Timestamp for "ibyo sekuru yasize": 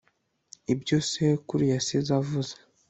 0.73-2.11